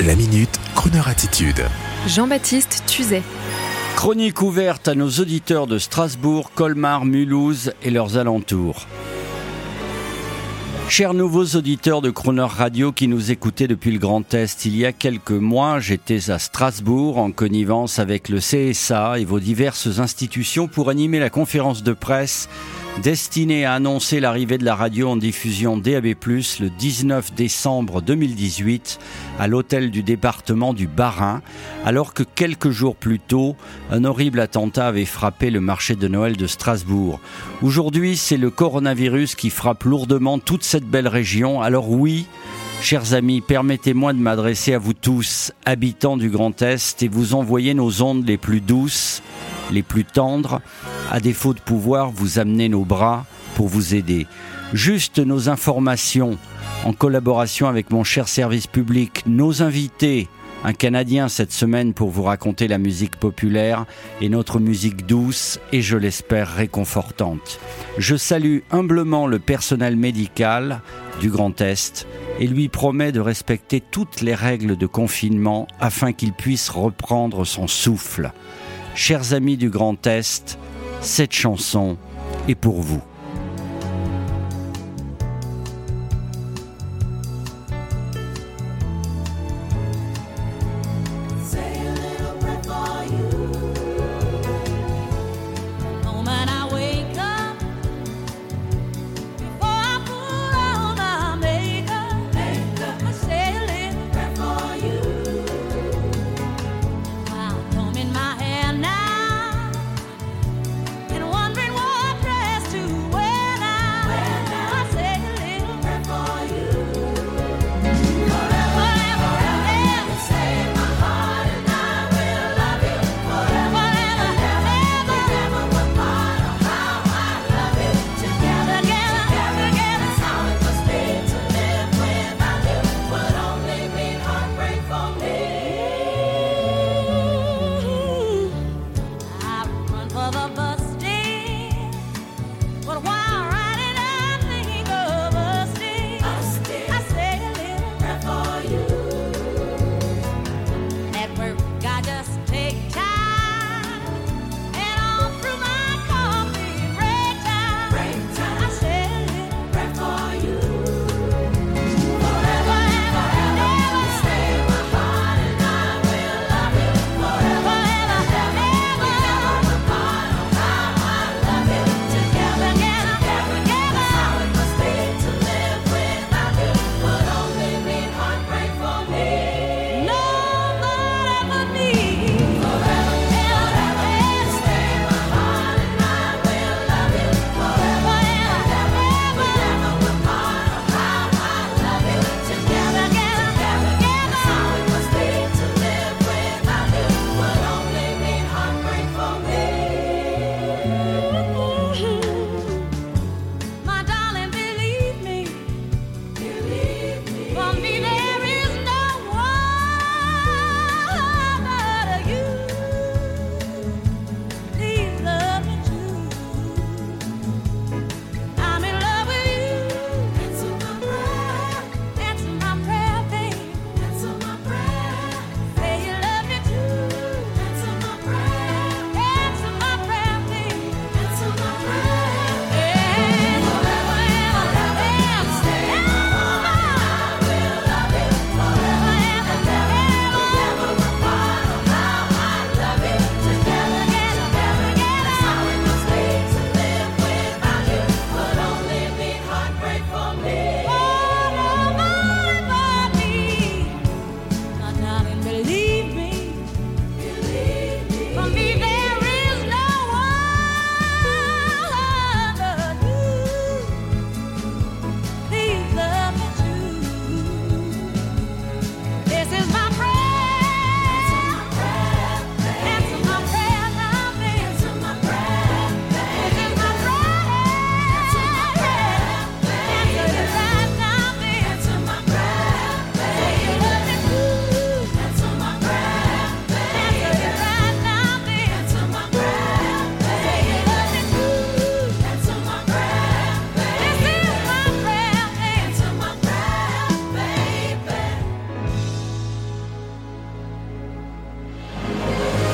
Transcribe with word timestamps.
La 0.00 0.16
minute, 0.16 0.50
Kroneur 0.74 1.06
attitude. 1.06 1.64
Jean-Baptiste 2.08 2.82
Tuzet. 2.84 3.22
Chronique 3.94 4.42
ouverte 4.42 4.88
à 4.88 4.96
nos 4.96 5.08
auditeurs 5.08 5.68
de 5.68 5.78
Strasbourg, 5.78 6.50
Colmar, 6.52 7.04
Mulhouse 7.04 7.72
et 7.80 7.90
leurs 7.90 8.18
alentours. 8.18 8.88
Chers 10.88 11.14
nouveaux 11.14 11.46
auditeurs 11.56 12.02
de 12.02 12.10
Croner 12.10 12.42
Radio 12.42 12.90
qui 12.90 13.06
nous 13.06 13.30
écoutez 13.30 13.68
depuis 13.68 13.92
le 13.92 14.00
Grand 14.00 14.34
Est, 14.34 14.64
il 14.64 14.76
y 14.76 14.84
a 14.84 14.92
quelques 14.92 15.30
mois, 15.30 15.78
j'étais 15.78 16.28
à 16.28 16.40
Strasbourg 16.40 17.18
en 17.18 17.30
connivence 17.30 18.00
avec 18.00 18.28
le 18.28 18.40
CSA 18.40 19.20
et 19.20 19.24
vos 19.24 19.38
diverses 19.40 20.00
institutions 20.00 20.66
pour 20.66 20.90
animer 20.90 21.20
la 21.20 21.30
conférence 21.30 21.84
de 21.84 21.92
presse 21.92 22.48
destinée 23.02 23.64
à 23.64 23.74
annoncer 23.74 24.20
l'arrivée 24.20 24.58
de 24.58 24.64
la 24.64 24.74
radio 24.74 25.10
en 25.10 25.16
diffusion 25.16 25.76
DAB+, 25.76 26.14
le 26.26 26.68
19 26.68 27.34
décembre 27.34 28.00
2018, 28.00 28.98
à 29.38 29.48
l'hôtel 29.48 29.90
du 29.90 30.02
département 30.02 30.72
du 30.72 30.86
Bas-Rhin, 30.86 31.42
alors 31.84 32.14
que 32.14 32.22
quelques 32.22 32.70
jours 32.70 32.96
plus 32.96 33.18
tôt, 33.18 33.56
un 33.90 34.04
horrible 34.04 34.40
attentat 34.40 34.86
avait 34.86 35.04
frappé 35.04 35.50
le 35.50 35.60
marché 35.60 35.96
de 35.96 36.08
Noël 36.08 36.36
de 36.36 36.46
Strasbourg. 36.46 37.20
Aujourd'hui, 37.62 38.16
c'est 38.16 38.36
le 38.36 38.50
coronavirus 38.50 39.34
qui 39.34 39.50
frappe 39.50 39.84
lourdement 39.84 40.38
toute 40.38 40.64
cette 40.64 40.86
belle 40.86 41.08
région, 41.08 41.60
alors 41.60 41.90
oui, 41.90 42.26
Chers 42.80 43.14
amis, 43.14 43.40
permettez-moi 43.40 44.12
de 44.12 44.18
m'adresser 44.18 44.74
à 44.74 44.78
vous 44.78 44.92
tous, 44.92 45.52
habitants 45.64 46.18
du 46.18 46.28
Grand 46.28 46.60
Est, 46.60 47.02
et 47.02 47.08
vous 47.08 47.32
envoyer 47.32 47.72
nos 47.72 48.02
ondes 48.02 48.26
les 48.26 48.36
plus 48.36 48.60
douces, 48.60 49.22
les 49.70 49.82
plus 49.82 50.04
tendres, 50.04 50.60
à 51.14 51.20
défaut 51.20 51.54
de 51.54 51.60
pouvoir 51.60 52.10
vous 52.10 52.40
amener 52.40 52.68
nos 52.68 52.84
bras 52.84 53.24
pour 53.54 53.68
vous 53.68 53.94
aider. 53.94 54.26
Juste 54.72 55.20
nos 55.20 55.48
informations, 55.48 56.38
en 56.84 56.92
collaboration 56.92 57.68
avec 57.68 57.92
mon 57.92 58.02
cher 58.02 58.26
service 58.26 58.66
public, 58.66 59.22
nos 59.24 59.62
invités, 59.62 60.28
un 60.64 60.72
Canadien 60.72 61.28
cette 61.28 61.52
semaine 61.52 61.94
pour 61.94 62.10
vous 62.10 62.24
raconter 62.24 62.66
la 62.66 62.78
musique 62.78 63.14
populaire 63.14 63.86
et 64.20 64.28
notre 64.28 64.58
musique 64.58 65.06
douce 65.06 65.60
et 65.70 65.82
je 65.82 65.96
l'espère 65.96 66.52
réconfortante. 66.52 67.60
Je 67.96 68.16
salue 68.16 68.62
humblement 68.72 69.28
le 69.28 69.38
personnel 69.38 69.94
médical 69.94 70.80
du 71.20 71.30
Grand 71.30 71.60
Est 71.60 72.08
et 72.40 72.48
lui 72.48 72.68
promets 72.68 73.12
de 73.12 73.20
respecter 73.20 73.80
toutes 73.80 74.20
les 74.20 74.34
règles 74.34 74.76
de 74.76 74.86
confinement 74.86 75.68
afin 75.78 76.12
qu'il 76.12 76.32
puisse 76.32 76.70
reprendre 76.70 77.44
son 77.44 77.68
souffle. 77.68 78.32
Chers 78.96 79.32
amis 79.32 79.56
du 79.56 79.70
Grand 79.70 80.04
Est, 80.08 80.58
cette 81.04 81.32
chanson 81.32 81.96
est 82.48 82.54
pour 82.54 82.80
vous. 82.80 83.02